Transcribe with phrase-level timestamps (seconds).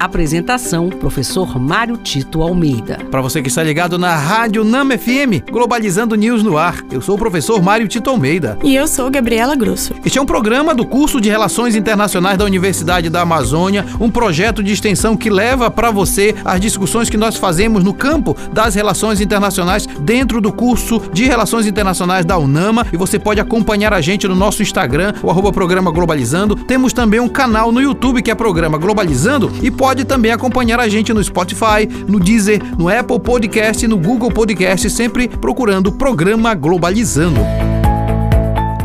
[0.00, 2.98] Apresentação: Professor Mário Tito Almeida.
[3.10, 6.82] Para você que está ligado na Rádio Nama FM, Globalizando News no ar.
[6.90, 8.58] Eu sou o professor Mário Tito Almeida.
[8.64, 9.92] E eu sou Gabriela Grosso.
[10.02, 14.62] Este é um programa do curso de Relações Internacionais da Universidade da Amazônia, um projeto
[14.62, 19.20] de extensão que leva para você as discussões que nós fazemos no campo das relações
[19.20, 22.86] internacionais dentro do curso de Relações Internacionais da UNAMA.
[22.90, 26.56] E você pode acompanhar a gente no nosso Instagram, o arroba programa Globalizando.
[26.56, 30.78] Temos também um canal no YouTube que é Programa Globalizando e pode pode também acompanhar
[30.78, 35.88] a gente no Spotify, no Deezer, no Apple Podcast e no Google Podcast, sempre procurando
[35.88, 37.40] o programa Globalizando.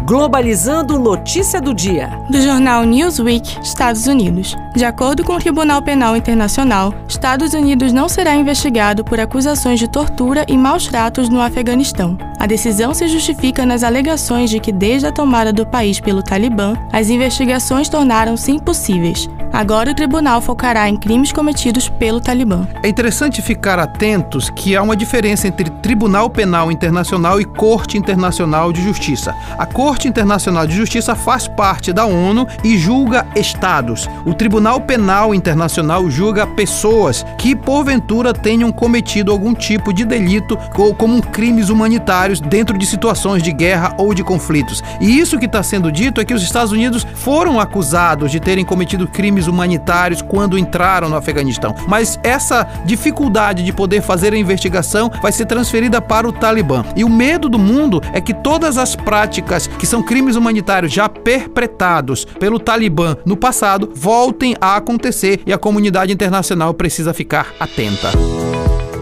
[0.04, 2.10] Globalizando Notícia do Dia.
[2.32, 4.56] Do jornal Newsweek, Estados Unidos.
[4.76, 9.88] De acordo com o Tribunal Penal Internacional, Estados Unidos não será investigado por acusações de
[9.88, 12.18] tortura e maus tratos no Afeganistão.
[12.40, 16.74] A decisão se justifica nas alegações de que, desde a tomada do país pelo Talibã,
[16.92, 19.30] as investigações tornaram-se impossíveis.
[19.56, 22.68] Agora o tribunal focará em crimes cometidos pelo Talibã.
[22.84, 28.74] É interessante ficar atentos que há uma diferença entre Tribunal Penal Internacional e Corte Internacional
[28.74, 29.34] de Justiça.
[29.58, 34.10] A Corte Internacional de Justiça faz parte da ONU e julga estados.
[34.26, 40.94] O Tribunal Penal Internacional julga pessoas que, porventura, tenham cometido algum tipo de delito ou
[40.94, 44.84] como crimes humanitários dentro de situações de guerra ou de conflitos.
[45.00, 48.66] E isso que está sendo dito é que os Estados Unidos foram acusados de terem
[48.66, 51.76] cometido crimes humanitários quando entraram no Afeganistão.
[51.88, 56.84] Mas essa dificuldade de poder fazer a investigação vai ser transferida para o Talibã.
[56.96, 61.08] E o medo do mundo é que todas as práticas que são crimes humanitários já
[61.10, 68.12] perpetrados pelo Talibã no passado voltem a acontecer e a comunidade internacional precisa ficar atenta.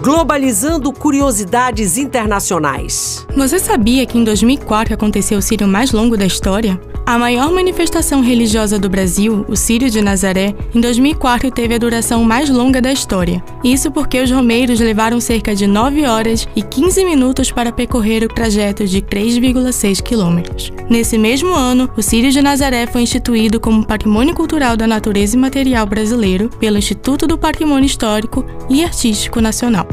[0.03, 3.25] Globalizando curiosidades internacionais.
[3.37, 6.77] Você sabia que em 2004 aconteceu o sírio mais longo da história?
[7.05, 12.23] A maior manifestação religiosa do Brasil, o Sírio de Nazaré, em 2004 teve a duração
[12.23, 13.43] mais longa da história.
[13.61, 18.29] Isso porque os romeiros levaram cerca de 9 horas e 15 minutos para percorrer o
[18.29, 20.71] trajeto de 3,6 quilômetros.
[20.89, 25.39] Nesse mesmo ano, o Sírio de Nazaré foi instituído como Patrimônio Cultural da Natureza e
[25.39, 29.85] Material Brasileiro pelo Instituto do Patrimônio Histórico e Artístico Nacional.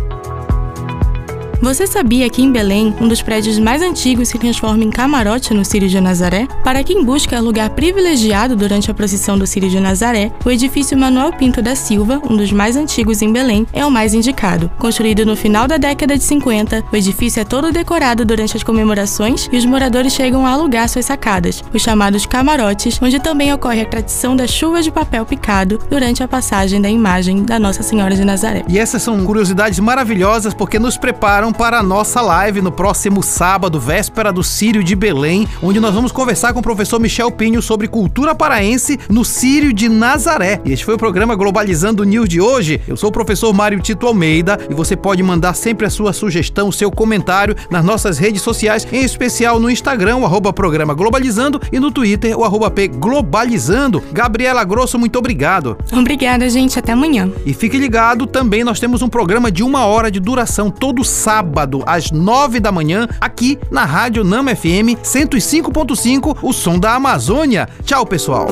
[1.63, 5.63] Você sabia que em Belém, um dos prédios mais antigos se transforma em camarote no
[5.63, 6.49] Círio de Nazaré?
[6.65, 11.35] Para quem busca lugar privilegiado durante a procissão do Círio de Nazaré, o edifício Manuel
[11.35, 14.71] Pinto da Silva, um dos mais antigos em Belém, é o mais indicado.
[14.79, 19.47] Construído no final da década de 50, o edifício é todo decorado durante as comemorações
[19.53, 23.87] e os moradores chegam a alugar suas sacadas, os chamados camarotes, onde também ocorre a
[23.87, 28.25] tradição da chuva de papel picado durante a passagem da imagem da Nossa Senhora de
[28.25, 28.65] Nazaré.
[28.67, 33.81] E essas são curiosidades maravilhosas porque nos preparam para a nossa live no próximo sábado,
[33.81, 37.89] véspera do Sírio de Belém, onde nós vamos conversar com o professor Michel Pinho sobre
[37.89, 40.61] cultura paraense no Sírio de Nazaré.
[40.65, 42.81] E este foi o programa Globalizando News de hoje.
[42.87, 46.69] Eu sou o professor Mário Tito Almeida e você pode mandar sempre a sua sugestão,
[46.69, 51.61] o seu comentário nas nossas redes sociais, em especial no Instagram, o arroba programa Globalizando
[51.73, 54.03] e no Twitter, o arroba P Globalizando.
[54.13, 55.77] Gabriela Grosso, muito obrigado.
[55.93, 56.79] Obrigada, gente.
[56.79, 57.31] Até amanhã.
[57.45, 61.40] E fique ligado, também nós temos um programa de uma hora de duração todo sábado
[61.41, 67.67] sábado, às nove da manhã, aqui na Rádio Nama FM 105.5, o som da Amazônia.
[67.83, 68.47] Tchau, pessoal.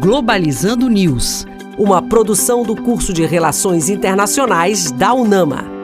[0.00, 1.46] Globalizando News,
[1.76, 5.75] uma produção do curso de Relações Internacionais da UNAMA.